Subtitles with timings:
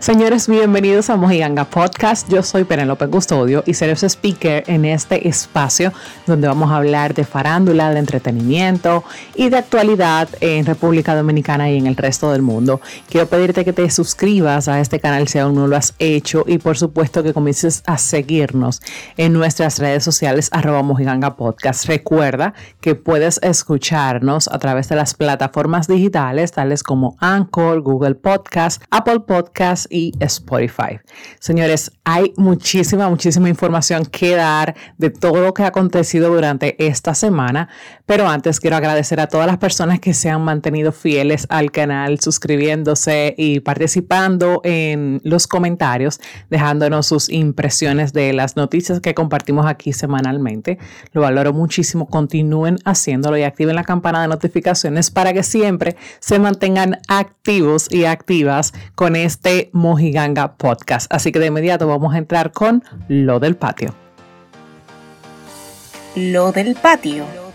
[0.00, 2.28] Señores, bienvenidos a Mojiganga Podcast.
[2.30, 5.92] Yo soy Penelope Custodio y seré su speaker en este espacio
[6.24, 9.02] donde vamos a hablar de farándula, de entretenimiento
[9.34, 12.80] y de actualidad en República Dominicana y en el resto del mundo.
[13.10, 16.58] Quiero pedirte que te suscribas a este canal si aún no lo has hecho y
[16.58, 18.80] por supuesto que comiences a seguirnos
[19.16, 21.86] en nuestras redes sociales arroba Mojiganga Podcast.
[21.86, 28.80] Recuerda que puedes escucharnos a través de las plataformas digitales tales como Anchor, Google Podcast,
[28.90, 31.00] Apple Podcast y Spotify.
[31.40, 37.14] Señores, hay muchísima, muchísima información que dar de todo lo que ha acontecido durante esta
[37.14, 37.68] semana,
[38.06, 42.20] pero antes quiero agradecer a todas las personas que se han mantenido fieles al canal,
[42.20, 46.20] suscribiéndose y participando en los comentarios,
[46.50, 50.78] dejándonos sus impresiones de las noticias que compartimos aquí semanalmente.
[51.12, 52.08] Lo valoro muchísimo.
[52.08, 58.04] Continúen haciéndolo y activen la campana de notificaciones para que siempre se mantengan activos y
[58.04, 61.06] activas con este Mojiganga Podcast.
[61.12, 63.94] Así que de inmediato vamos a entrar con lo del patio.
[66.16, 67.47] Lo del patio.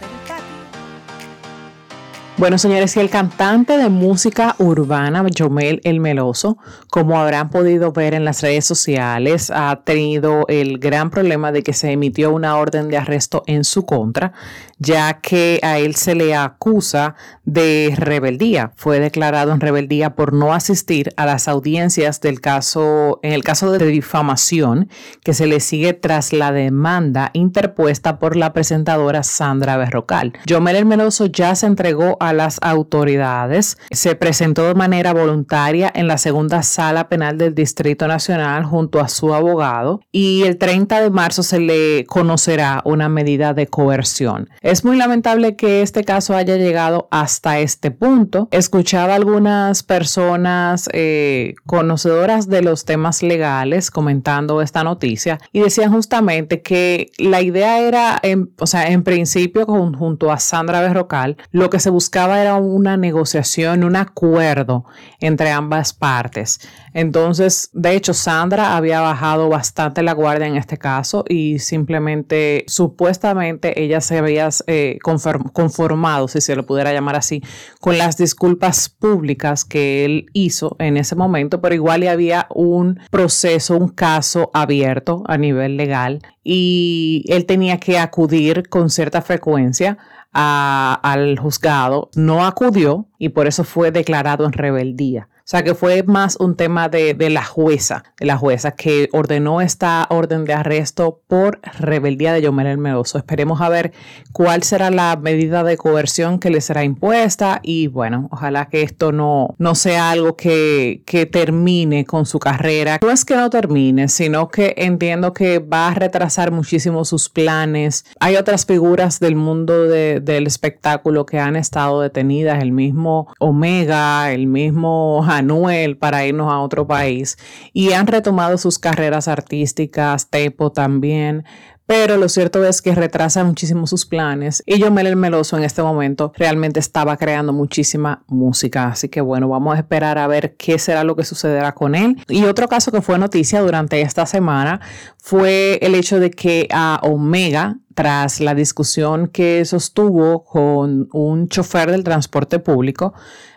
[2.36, 6.58] Bueno, señores, y el cantante de música urbana, Jomel El Meloso,
[6.90, 11.74] como habrán podido ver en las redes sociales, ha tenido el gran problema de que
[11.74, 14.34] se emitió una orden de arresto en su contra,
[14.80, 18.72] ya que a él se le acusa de rebeldía.
[18.76, 23.72] Fue declarado en rebeldía por no asistir a las audiencias del caso, en el caso
[23.72, 24.90] de difamación
[25.24, 30.34] que se le sigue tras la demanda interpuesta por la presentadora Sandra Berrocal.
[30.50, 33.78] Jomel El Meloso ya se entregó a las autoridades.
[33.92, 39.08] Se presentó de manera voluntaria en la segunda sala penal del Distrito Nacional junto a
[39.08, 44.50] su abogado y el 30 de marzo se le conocerá una medida de coerción.
[44.62, 48.48] Es muy lamentable que este caso haya llegado hasta este punto.
[48.52, 56.62] Escuchaba algunas personas eh, conocedoras de los temas legales comentando esta noticia y decían justamente
[56.62, 58.22] que la idea era,
[58.60, 63.84] o sea, en principio junto a Sandra Berrocal, lo que se buscaba era una negociación,
[63.84, 64.86] un acuerdo
[65.20, 66.60] entre ambas partes.
[66.94, 73.84] Entonces, de hecho, Sandra había bajado bastante la guardia en este caso y simplemente, supuestamente,
[73.84, 77.42] ella se había eh, conformado, si se lo pudiera llamar así,
[77.80, 83.78] con las disculpas públicas que él hizo en ese momento, pero igual había un proceso,
[83.78, 89.98] un caso abierto a nivel legal y él tenía que acudir con cierta frecuencia
[90.34, 95.30] al juzgado, no acudió y por eso fue declarado en rebeldía.
[95.44, 99.60] O sea que fue más un tema de, la jueza, de la jueza que ordenó
[99.60, 103.18] esta orden de arresto por rebeldía de Yomel Medoso.
[103.18, 103.92] Esperemos a ver
[104.32, 109.12] cuál será la medida de coerción que le será impuesta y bueno, ojalá que esto
[109.12, 113.00] no, no sea algo que, que termine con su carrera.
[113.02, 118.06] No es que no termine, sino que entiendo que va a retrasar muchísimo sus planes.
[118.22, 124.48] Hay otras figuras del mundo del espectáculo que han estado detenidas, el mismo Omega, el
[124.48, 127.38] mismo Anuel para irnos a otro país.
[127.74, 131.44] Y han retomado sus carreras artísticas, Tepo también,
[131.86, 134.64] pero lo cierto es que retrasa muchísimo sus planes.
[134.66, 139.50] Y Mel el Meloso en este momento realmente estaba creando muchísima música, así que bueno,
[139.50, 142.16] vamos a esperar a ver qué será lo que sucederá con él.
[142.30, 144.80] Y otro caso que fue noticia durante esta semana
[145.18, 151.92] fue el hecho de que a Omega tras la discusión que sostuvo con un chofer
[151.92, 153.14] del transporte público,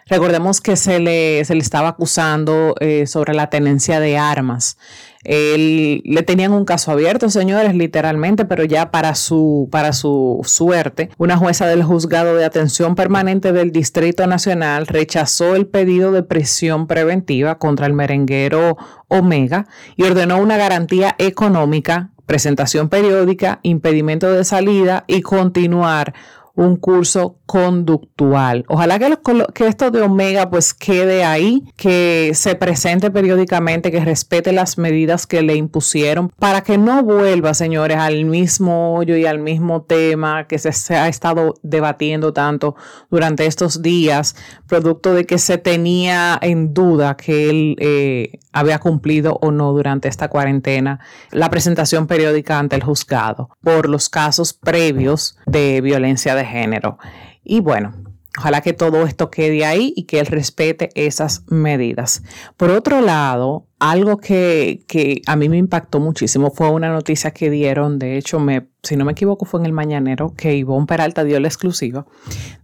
[0.08, 4.78] Recordemos que se le, se le estaba acusando eh, sobre la tenencia de armas.
[5.24, 11.36] le tenían un caso abierto, señores, literalmente, pero ya para su, para su suerte, una
[11.36, 17.58] jueza del juzgado de atención permanente del Distrito Nacional rechazó el pedido de prisión preventiva
[17.58, 18.76] contra el merenguero
[19.08, 19.66] Omega
[19.96, 26.14] y ordenó una garantía económica, presentación periódica, impedimento de salida y continuar
[26.56, 28.64] un curso conductual.
[28.68, 34.78] Ojalá que, esto de Omega pues quede ahí, que se presente periódicamente, que respete las
[34.78, 39.82] medidas que le impusieron para que no vuelva, señores, al mismo hoyo y al mismo
[39.82, 42.74] tema que se, ha estado debatiendo tanto
[43.10, 44.34] durante estos días,
[44.66, 50.08] producto de que se tenía en duda que él eh, había cumplido o no durante
[50.08, 51.00] esta cuarentena
[51.30, 56.98] la presentación periódica ante el juzgado por los casos previos de violencia de género.
[57.44, 57.92] Y bueno,
[58.38, 62.22] Ojalá que todo esto quede ahí y que él respete esas medidas.
[62.58, 67.48] Por otro lado, algo que, que, a mí me impactó muchísimo fue una noticia que
[67.48, 71.24] dieron, de hecho, me, si no me equivoco, fue en el Mañanero, que Ivonne Peralta
[71.24, 72.04] dio la exclusiva,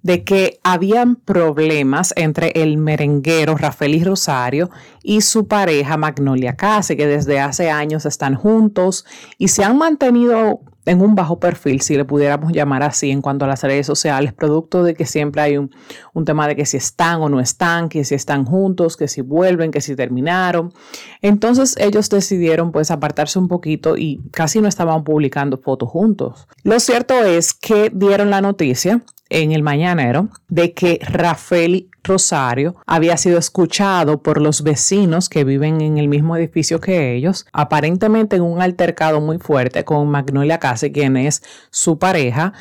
[0.02, 4.68] de que habían problemas entre el merenguero Rafael Rosario
[5.02, 9.06] y su pareja Magnolia Case, que desde hace años están juntos
[9.38, 13.44] y se han mantenido en un bajo perfil, si le pudiéramos llamar así, en cuanto
[13.44, 15.70] a las redes sociales, producto de que siempre hay un,
[16.12, 19.20] un, tema de que si están o no están, que si están juntos, que si
[19.20, 20.72] vuelven, que si terminaron.
[21.20, 26.48] Entonces ellos decidieron pues apartarse un poquito y casi no estaban publicando fotos juntos.
[26.64, 33.16] Lo cierto es que dieron la noticia en el mañanero de que Rafael Rosario había
[33.16, 38.42] sido escuchado por los vecinos que viven en el mismo edificio que ellos, aparentemente en
[38.42, 42.52] un altercado muy fuerte con Magnolia Case, quien es su pareja,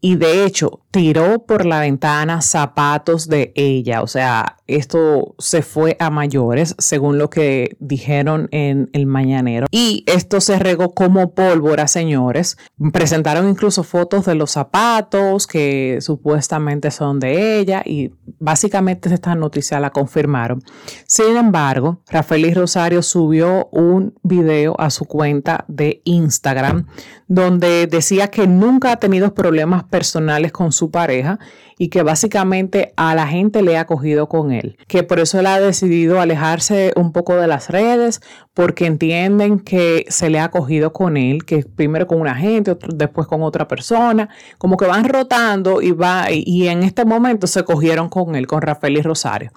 [0.00, 4.02] y de hecho tiró por la ventana zapatos de ella.
[4.02, 9.66] O sea, esto se fue a mayores, según lo que dijeron en el mañanero.
[9.70, 12.56] Y esto se regó como pólvora, señores.
[12.92, 19.80] Presentaron incluso fotos de los zapatos que supuestamente son de ella y básicamente esta noticia
[19.80, 20.62] la confirmaron.
[21.06, 26.86] Sin embargo, Rafael Rosario subió un video a su cuenta de Instagram
[27.28, 31.38] donde decía que nunca ha tenido problemas personales con su pareja
[31.80, 35.46] y que básicamente a la gente le ha cogido con él, que por eso él
[35.46, 38.20] ha decidido alejarse un poco de las redes
[38.52, 43.26] porque entienden que se le ha cogido con él, que primero con una gente, después
[43.26, 44.28] con otra persona,
[44.58, 48.60] como que van rotando y va y en este momento se cogieron con él, con
[48.60, 49.50] Rafael y Rosario.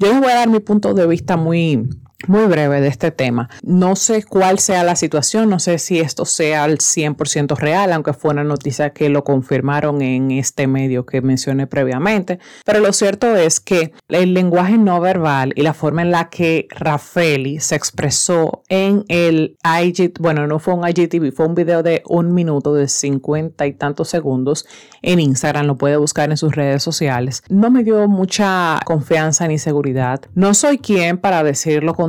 [0.00, 1.88] Yo les voy a dar mi punto de vista muy
[2.26, 3.48] muy breve de este tema.
[3.62, 8.12] No sé cuál sea la situación, no sé si esto sea al 100% real, aunque
[8.12, 13.36] fue una noticia que lo confirmaron en este medio que mencioné previamente, pero lo cierto
[13.36, 18.62] es que el lenguaje no verbal y la forma en la que Rafaeli se expresó
[18.68, 22.88] en el IG, bueno, no fue un IGTV, fue un video de un minuto de
[22.88, 24.66] 50 y tantos segundos
[25.02, 29.58] en Instagram, lo puede buscar en sus redes sociales, no me dio mucha confianza ni
[29.58, 30.20] seguridad.
[30.34, 32.07] No soy quien para decirlo con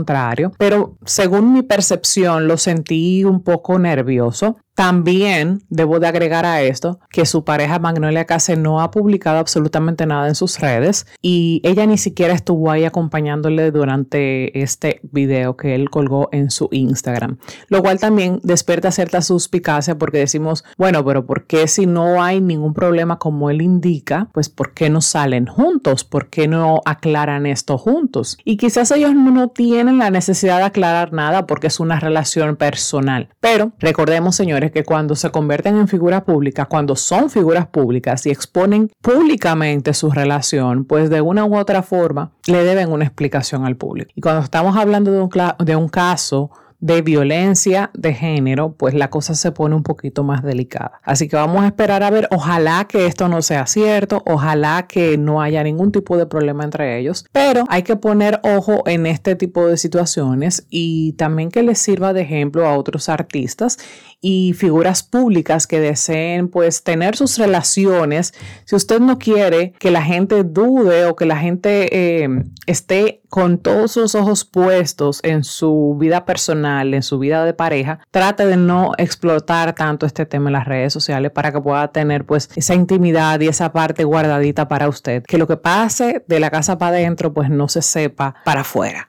[0.57, 7.02] pero según mi percepción lo sentí un poco nervioso también debo de agregar a esto
[7.10, 11.86] que su pareja Magnolia Case no ha publicado absolutamente nada en sus redes y ella
[11.86, 17.81] ni siquiera estuvo ahí acompañándole durante este video que él colgó en su Instagram, lo
[17.81, 22.74] cual también despierta cierta suspicacia porque decimos, bueno, pero ¿por qué si no hay ningún
[22.74, 26.06] problema como él indica, pues ¿por qué no salen juntos?
[26.06, 28.38] ¿Por qué no aclaran esto juntos?
[28.46, 33.28] Y quizás ellos no tienen la necesidad de aclarar nada porque es una relación personal,
[33.42, 38.30] pero recordemos señores que cuando se convierten en figuras públicas, cuando son figuras públicas y
[38.30, 43.75] exponen públicamente su relación, pues de una u otra forma le deben una explicación al
[43.75, 44.12] público.
[44.16, 45.30] Y cuando estamos hablando de un,
[45.60, 50.44] de un caso de violencia de género, pues la cosa se pone un poquito más
[50.44, 51.02] delicada.
[51.04, 55.18] Así que vamos a esperar a ver, ojalá que esto no sea cierto, ojalá que
[55.18, 59.36] no haya ningún tipo de problema entre ellos, pero hay que poner ojo en este
[59.36, 63.78] tipo de situaciones y también que les sirva de ejemplo a otros artistas
[64.22, 68.34] y figuras públicas que deseen pues tener sus relaciones.
[68.66, 73.57] Si usted no quiere que la gente dude o que la gente eh, esté con
[73.57, 78.57] todos sus ojos puestos en su vida personal, en su vida de pareja, trate de
[78.57, 82.75] no explotar tanto este tema en las redes sociales para que pueda tener pues esa
[82.75, 85.24] intimidad y esa parte guardadita para usted.
[85.24, 89.07] Que lo que pase de la casa para adentro pues no se sepa para afuera.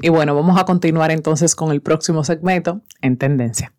[0.00, 3.72] Y bueno, vamos a continuar entonces con el próximo segmento en tendencia.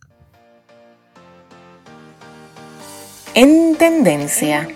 [3.33, 4.67] En tendencia.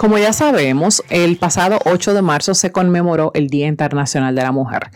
[0.00, 4.50] Como ya sabemos, el pasado 8 de marzo se conmemoró el Día Internacional de la
[4.50, 4.90] Mujer.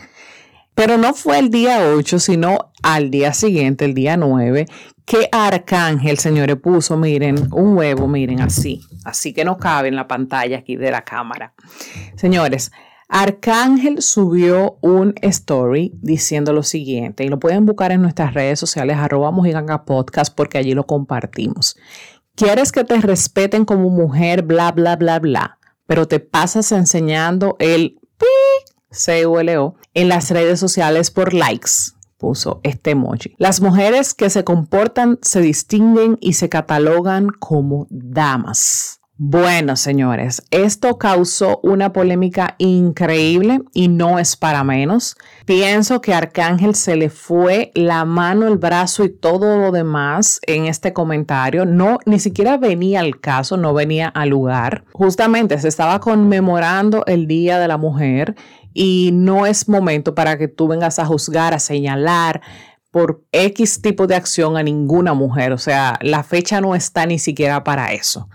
[0.73, 4.65] Pero no fue el día 8, sino al día siguiente, el día 9,
[5.05, 10.07] que Arcángel, señores, puso, miren, un huevo, miren, así, así que no cabe en la
[10.07, 11.53] pantalla aquí de la cámara.
[12.15, 12.71] Señores,
[13.07, 18.97] Arcángel subió un story diciendo lo siguiente, y lo pueden buscar en nuestras redes sociales,
[18.97, 21.77] arroba mojiganga podcast, porque allí lo compartimos.
[22.35, 27.97] Quieres que te respeten como mujer, bla, bla, bla, bla, pero te pasas enseñando el
[28.17, 28.25] pi,
[28.91, 33.35] C-U-L-O, en las redes sociales por likes puso este emoji.
[33.37, 38.99] Las mujeres que se comportan se distinguen y se catalogan como damas.
[39.17, 45.15] Bueno, señores, esto causó una polémica increíble y no es para menos.
[45.45, 50.65] Pienso que Arcángel se le fue la mano, el brazo y todo lo demás en
[50.65, 51.65] este comentario.
[51.65, 54.83] No, ni siquiera venía al caso, no venía al lugar.
[54.91, 58.35] Justamente se estaba conmemorando el Día de la Mujer
[58.73, 62.41] y no es momento para que tú vengas a juzgar, a señalar
[62.91, 65.53] por X tipo de acción a ninguna mujer.
[65.53, 68.27] O sea, la fecha no está ni siquiera para eso.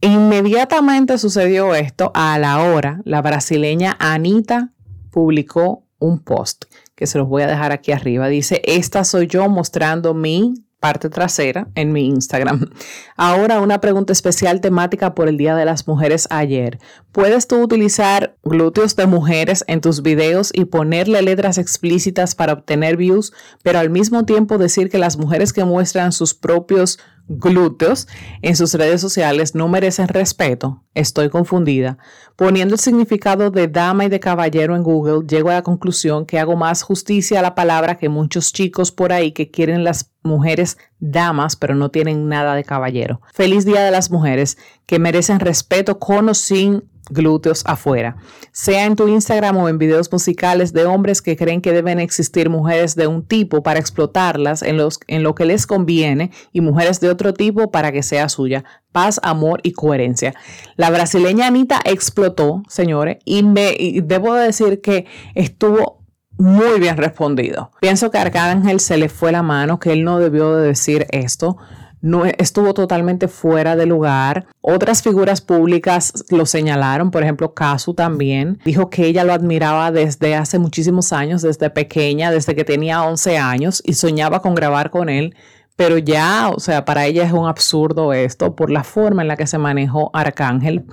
[0.00, 4.72] Inmediatamente sucedió esto, a la hora, la brasileña Anita
[5.10, 6.64] publicó un post
[6.94, 8.28] que se los voy a dejar aquí arriba.
[8.28, 12.70] Dice, esta soy yo mostrando mi parte trasera en mi Instagram.
[13.16, 16.78] Ahora una pregunta especial temática por el Día de las Mujeres ayer.
[17.12, 22.96] ¿Puedes tú utilizar glúteos de mujeres en tus videos y ponerle letras explícitas para obtener
[22.96, 26.98] views, pero al mismo tiempo decir que las mujeres que muestran sus propios
[27.30, 28.08] glúteos
[28.42, 30.82] en sus redes sociales no merecen respeto?
[30.94, 31.98] Estoy confundida.
[32.34, 36.40] Poniendo el significado de dama y de caballero en Google, llego a la conclusión que
[36.40, 40.76] hago más justicia a la palabra que muchos chicos por ahí que quieren las mujeres
[40.98, 43.20] damas, pero no tienen nada de caballero.
[43.32, 48.16] Feliz Día de las Mujeres, que merecen respeto con o sin glúteos afuera,
[48.52, 52.48] sea en tu Instagram o en videos musicales de hombres que creen que deben existir
[52.48, 57.00] mujeres de un tipo para explotarlas en, los, en lo que les conviene y mujeres
[57.00, 58.64] de otro tipo para que sea suya.
[58.92, 60.34] Paz, amor y coherencia.
[60.76, 66.00] La brasileña Anita explotó, señores, y, me, debo decir que estuvo
[66.38, 67.70] muy bien respondido.
[67.80, 71.58] Pienso que Arcángel se le fue la mano, que él no debió de decir esto
[72.00, 74.46] no estuvo totalmente fuera de lugar.
[74.60, 80.34] Otras figuras públicas lo señalaron, por ejemplo, Casu también dijo que ella lo admiraba desde
[80.34, 85.08] hace muchísimos años, desde pequeña, desde que tenía 11 años y soñaba con grabar con
[85.08, 85.34] él.
[85.76, 89.36] Pero ya, o sea, para ella es un absurdo esto por la forma en la
[89.36, 90.84] que se manejó Arcángel.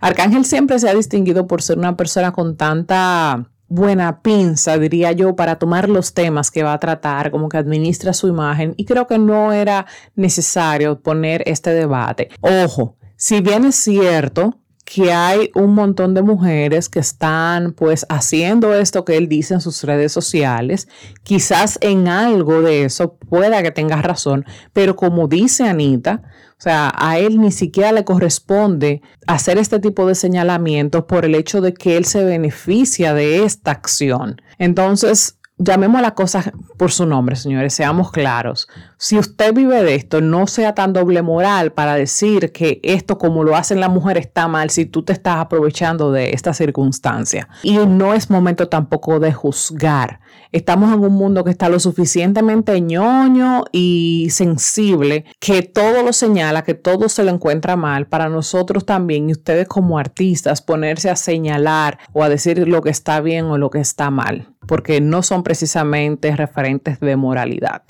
[0.00, 5.34] Arcángel siempre se ha distinguido por ser una persona con tanta buena pinza, diría yo,
[5.34, 9.06] para tomar los temas que va a tratar, como que administra su imagen y creo
[9.06, 12.28] que no era necesario poner este debate.
[12.40, 18.74] Ojo, si bien es cierto que hay un montón de mujeres que están pues haciendo
[18.74, 20.88] esto que él dice en sus redes sociales.
[21.22, 26.22] Quizás en algo de eso pueda que tengas razón, pero como dice Anita,
[26.58, 31.34] o sea, a él ni siquiera le corresponde hacer este tipo de señalamientos por el
[31.34, 34.40] hecho de que él se beneficia de esta acción.
[34.58, 38.68] Entonces, llamemos a la cosa por su nombre, señores, seamos claros.
[38.98, 43.44] Si usted vive de esto, no sea tan doble moral para decir que esto como
[43.44, 47.48] lo hacen las mujeres está mal si tú te estás aprovechando de esta circunstancia.
[47.62, 50.20] Y no es momento tampoco de juzgar.
[50.50, 56.62] Estamos en un mundo que está lo suficientemente ñoño y sensible que todo lo señala,
[56.62, 61.16] que todo se lo encuentra mal para nosotros también y ustedes como artistas ponerse a
[61.16, 65.22] señalar o a decir lo que está bien o lo que está mal porque no
[65.22, 67.82] son precisamente referentes de moralidad.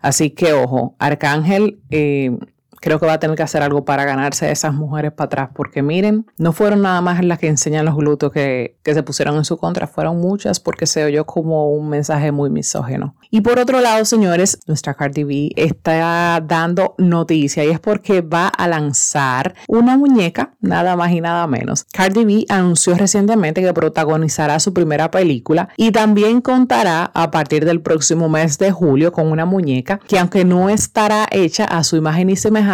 [0.00, 2.36] Así que ojo, Arcángel eh,
[2.80, 5.50] creo que va a tener que hacer algo para ganarse a esas mujeres para atrás,
[5.54, 9.36] porque miren, no fueron nada más las que enseñan los glúteos que, que se pusieron
[9.36, 13.14] en su contra, fueron muchas porque se oyó como un mensaje muy misógeno.
[13.30, 18.48] Y por otro lado, señores, nuestra Cardi B está dando noticia y es porque va
[18.48, 21.84] a lanzar una muñeca, nada más y nada menos.
[21.92, 27.80] Cardi B anunció recientemente que protagonizará su primera película y también contará a partir del
[27.82, 32.30] próximo mes de julio con una muñeca que aunque no estará hecha a su imagen
[32.30, 32.69] y semejanza,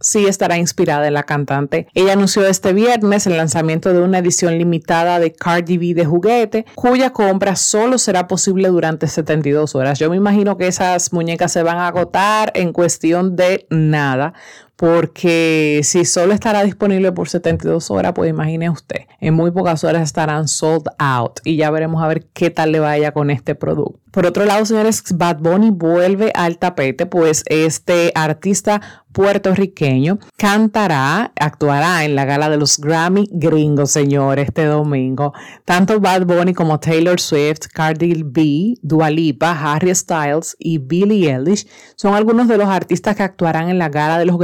[0.00, 1.88] sí estará inspirada en la cantante.
[1.94, 6.66] Ella anunció este viernes el lanzamiento de una edición limitada de Cardi B de juguete,
[6.74, 9.98] cuya compra solo será posible durante 72 horas.
[9.98, 14.34] Yo me imagino que esas muñecas se van a agotar en cuestión de nada,
[14.76, 20.02] porque si solo estará disponible por 72 horas, pues imagine usted, en muy pocas horas
[20.02, 24.04] estarán sold out y ya veremos a ver qué tal le vaya con este producto.
[24.14, 32.04] Por otro lado, señores, Bad Bunny vuelve al tapete, pues este artista puertorriqueño cantará, actuará
[32.04, 35.32] en la gala de los Grammy gringos, señores, este domingo.
[35.64, 41.66] Tanto Bad Bunny como Taylor Swift, Cardi B, Dua Lipa, Harry Styles y Billie Eilish
[41.96, 44.38] son algunos de los artistas que actuarán en la gala de los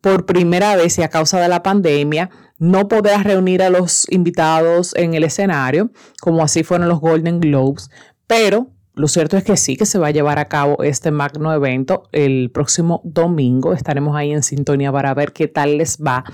[0.00, 4.94] Por primera vez y a causa de la pandemia no podrás reunir a los invitados
[4.94, 7.90] en el escenario, como así fueron los Golden Globes,
[8.26, 11.52] pero lo cierto es que sí, que se va a llevar a cabo este magno
[11.52, 13.72] evento el próximo domingo.
[13.72, 16.24] Estaremos ahí en sintonía para ver qué tal les va.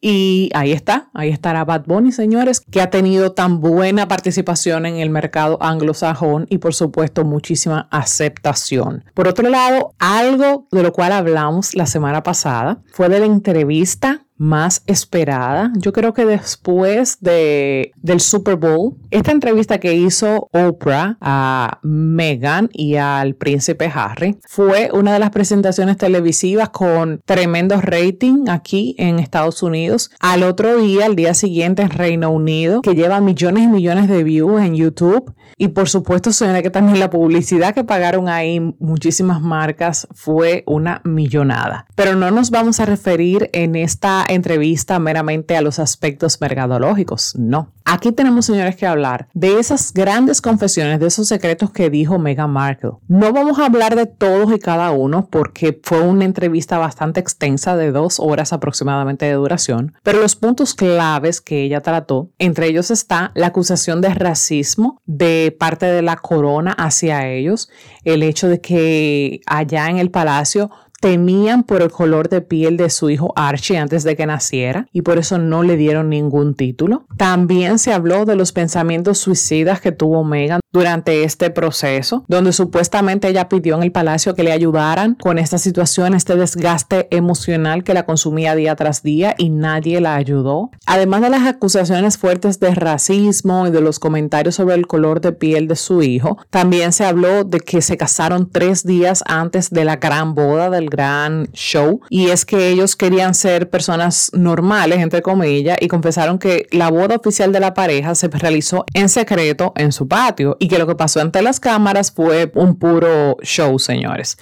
[0.00, 4.96] Y ahí está, ahí estará Bad Bunny, señores, que ha tenido tan buena participación en
[4.96, 9.04] el mercado anglosajón y por supuesto muchísima aceptación.
[9.14, 14.25] Por otro lado, algo de lo cual hablamos la semana pasada fue de la entrevista
[14.36, 15.72] más esperada.
[15.76, 22.68] Yo creo que después de, del Super Bowl, esta entrevista que hizo Oprah a Meghan
[22.72, 29.18] y al príncipe Harry fue una de las presentaciones televisivas con tremendo rating aquí en
[29.18, 30.10] Estados Unidos.
[30.20, 34.22] Al otro día, al día siguiente en Reino Unido, que lleva millones y millones de
[34.24, 35.34] views en YouTube.
[35.58, 41.00] Y por supuesto, señora, que también la publicidad que pagaron ahí muchísimas marcas fue una
[41.04, 41.86] millonada.
[41.94, 47.72] Pero no nos vamos a referir en esta entrevista meramente a los aspectos mercadológicos, no.
[47.84, 52.50] Aquí tenemos, señores, que hablar de esas grandes confesiones, de esos secretos que dijo Meghan
[52.50, 52.92] Markle.
[53.06, 57.76] No vamos a hablar de todos y cada uno porque fue una entrevista bastante extensa
[57.76, 62.90] de dos horas aproximadamente de duración, pero los puntos claves que ella trató, entre ellos
[62.90, 67.68] está la acusación de racismo de parte de la corona hacia ellos,
[68.04, 72.90] el hecho de que allá en el palacio temían por el color de piel de
[72.90, 77.06] su hijo Archie antes de que naciera y por eso no le dieron ningún título.
[77.16, 83.28] También se habló de los pensamientos suicidas que tuvo Meghan durante este proceso, donde supuestamente
[83.28, 87.94] ella pidió en el palacio que le ayudaran con esta situación, este desgaste emocional que
[87.94, 90.70] la consumía día tras día y nadie la ayudó.
[90.86, 95.32] Además de las acusaciones fuertes de racismo y de los comentarios sobre el color de
[95.32, 99.84] piel de su hijo, también se habló de que se casaron tres días antes de
[99.84, 105.22] la gran boda del gran show y es que ellos querían ser personas normales, entre
[105.22, 109.92] comillas, y confesaron que la boda oficial de la pareja se realizó en secreto en
[109.92, 114.38] su patio y que lo que pasó ante las cámaras fue un puro show, señores.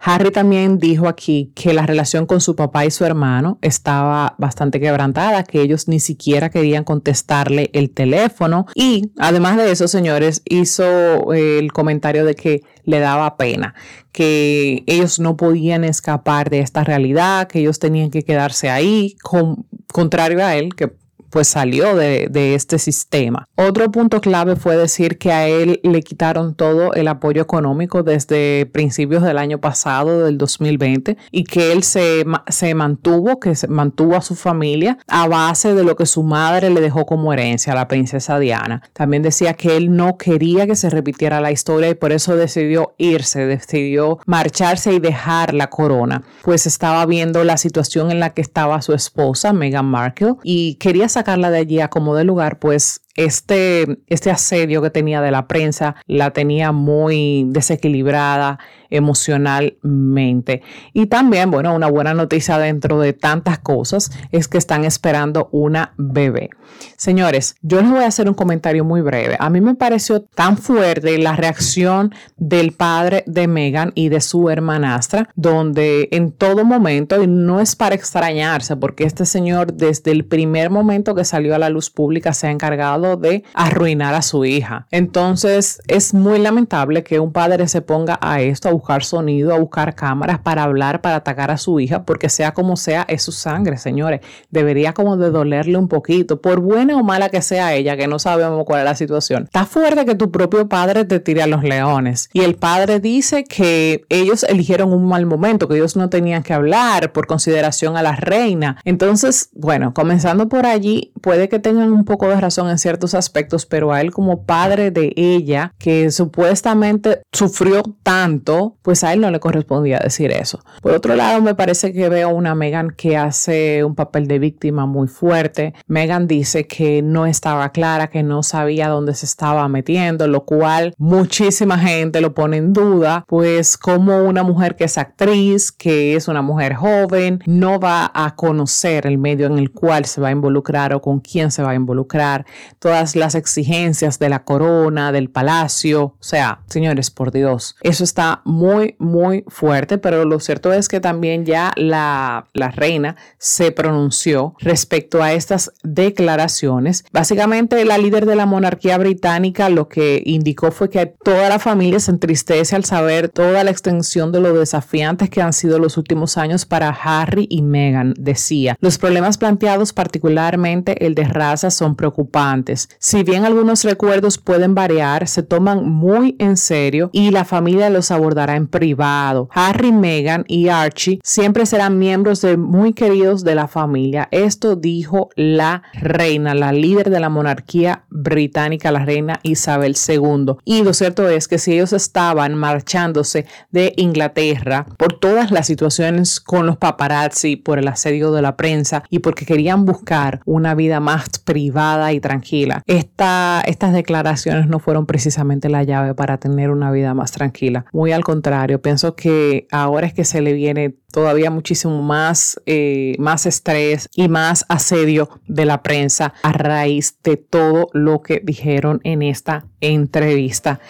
[0.00, 4.78] Harry también dijo aquí que la relación con su papá y su hermano estaba bastante
[4.78, 8.66] quebrantada, que ellos ni siquiera querían contestarle el teléfono.
[8.74, 13.74] Y además de eso, señores, hizo el comentario de que le daba pena,
[14.12, 19.66] que ellos no podían escapar de esta realidad, que ellos tenían que quedarse ahí, con,
[19.92, 20.92] contrario a él, que
[21.30, 23.46] pues salió de, este sistema.
[23.56, 28.66] Otro punto clave fue decir que a él le quitaron todo el apoyo económico desde
[28.66, 34.16] principios del año pasado, del 2020, y que él se, se mantuvo, que se mantuvo
[34.16, 37.88] a su familia a base de lo que su madre le dejó como herencia la
[37.88, 38.82] princesa Diana.
[38.92, 42.94] También decía que él no quería que se repitiera la historia y por eso decidió
[42.98, 48.42] irse, decidió marcharse y dejar la corona, pues estaba viendo la situación en la que
[48.42, 53.00] estaba su esposa, Meghan Markle, y quería sacarla de allí a como de lugar, pues
[53.18, 60.62] este, este asedio que tenía de la prensa la tenía muy desequilibrada emocionalmente.
[60.92, 65.94] Y también, bueno, una buena noticia dentro de tantas cosas es que están esperando una
[65.96, 66.50] bebé.
[66.96, 69.36] Señores, yo les voy a hacer un comentario muy breve.
[69.40, 74.48] A mí me pareció tan fuerte la reacción del padre de Megan y de su
[74.48, 80.24] hermanastra, donde en todo momento, y no es para extrañarse, porque este señor desde el
[80.24, 84.44] primer momento que salió a la luz pública se ha encargado de arruinar a su
[84.44, 84.86] hija.
[84.90, 89.58] Entonces es muy lamentable que un padre se ponga a esto, a buscar sonido, a
[89.58, 93.32] buscar cámaras para hablar, para atacar a su hija, porque sea como sea, es su
[93.32, 94.20] sangre, señores.
[94.50, 98.18] Debería como de dolerle un poquito, por buena o mala que sea ella, que no
[98.18, 99.44] sabemos cuál es la situación.
[99.44, 102.28] Está fuerte que tu propio padre te tire a los leones.
[102.32, 106.54] Y el padre dice que ellos eligieron un mal momento, que ellos no tenían que
[106.54, 108.78] hablar por consideración a la reina.
[108.84, 113.66] Entonces, bueno, comenzando por allí, puede que tengan un poco de razón en cierto aspectos,
[113.66, 119.30] pero a él como padre de ella, que supuestamente sufrió tanto, pues a él no
[119.30, 120.60] le correspondía decir eso.
[120.82, 124.86] Por otro lado, me parece que veo una Megan que hace un papel de víctima
[124.86, 125.74] muy fuerte.
[125.86, 130.94] Megan dice que no estaba clara, que no sabía dónde se estaba metiendo, lo cual
[130.98, 136.28] muchísima gente lo pone en duda, pues como una mujer que es actriz, que es
[136.28, 140.32] una mujer joven, no va a conocer el medio en el cual se va a
[140.32, 142.46] involucrar o con quién se va a involucrar
[142.78, 146.02] todas las exigencias de la corona, del palacio.
[146.04, 151.00] O sea, señores, por Dios, eso está muy, muy fuerte, pero lo cierto es que
[151.00, 157.04] también ya la, la reina se pronunció respecto a estas declaraciones.
[157.12, 162.00] Básicamente, la líder de la monarquía británica lo que indicó fue que toda la familia
[162.00, 166.36] se entristece al saber toda la extensión de los desafiantes que han sido los últimos
[166.36, 168.14] años para Harry y Meghan.
[168.18, 172.67] Decía, los problemas planteados, particularmente el de raza, son preocupantes
[172.98, 178.10] Si bien algunos recuerdos pueden variar, se toman muy en serio y la familia los
[178.10, 179.48] abordará en privado.
[179.52, 184.28] Harry, Meghan y Archie siempre serán miembros de muy queridos de la familia.
[184.30, 190.56] Esto dijo la reina, la líder de la monarquía británica, la reina Isabel II.
[190.64, 196.40] Y lo cierto es que si ellos estaban marchándose de Inglaterra por todas las situaciones
[196.40, 201.00] con los paparazzi, por el asedio de la prensa y porque querían buscar una vida
[201.00, 206.90] más privada y tranquila, esta, estas declaraciones no fueron precisamente la llave para tener una
[206.90, 207.86] vida más tranquila.
[207.92, 213.16] Muy al contrario, pienso que ahora es que se le viene todavía muchísimo más, eh,
[213.18, 219.00] más estrés y más asedio de la prensa a raíz de todo lo que dijeron
[219.04, 220.80] en esta entrevista.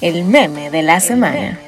[0.00, 1.58] El meme de la semana.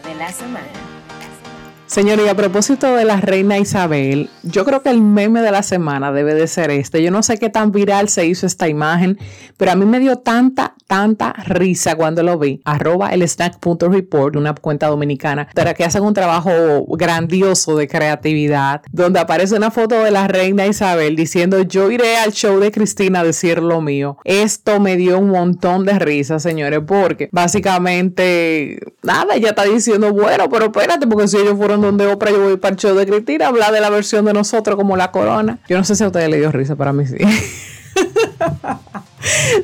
[1.88, 5.62] Señor, y a propósito de la reina Isabel, yo creo que el meme de la
[5.62, 7.02] semana debe de ser este.
[7.02, 9.18] Yo no sé qué tan viral se hizo esta imagen,
[9.56, 12.60] pero a mí me dio tanta, tanta risa cuando lo vi.
[12.64, 16.50] Arroba el snack.report, una cuenta dominicana, para que hacen un trabajo
[16.88, 22.32] grandioso de creatividad, donde aparece una foto de la reina Isabel diciendo yo iré al
[22.32, 24.18] show de Cristina a decir lo mío.
[24.24, 30.48] Esto me dio un montón de risa, señores, porque básicamente, nada, ella está diciendo, bueno,
[30.48, 33.48] pero espérate, porque si ellos fueron donde Oprah yo voy para el show de Cristina,
[33.48, 35.58] habla de la versión de nosotros como la corona.
[35.68, 37.16] Yo no sé si a ustedes le dio risa, para mí sí.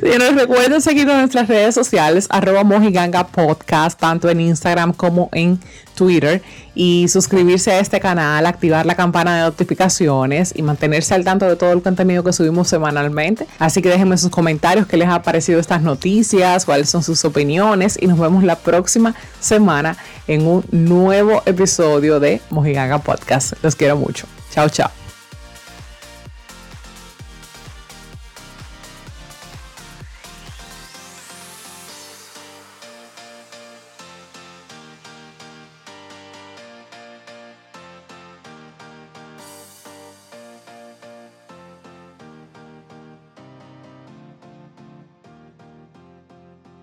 [0.03, 5.29] Y nos recuerden seguir en nuestras redes sociales, arroba Mojiganga Podcast, tanto en Instagram como
[5.33, 5.61] en
[5.94, 6.42] Twitter.
[6.75, 11.55] Y suscribirse a este canal, activar la campana de notificaciones y mantenerse al tanto de
[11.55, 13.47] todo el contenido que subimos semanalmente.
[13.61, 17.97] Así que déjenme sus comentarios, qué les ha parecido estas noticias, cuáles son sus opiniones.
[18.01, 23.53] Y nos vemos la próxima semana en un nuevo episodio de Mojiganga Podcast.
[23.62, 24.27] Los quiero mucho.
[24.51, 25.03] Chao, chao.